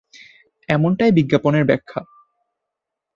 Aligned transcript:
এমনটাই 0.69 1.11
বিজ্ঞানের 1.11 1.65
ব্যাখ্যা। 1.65 2.01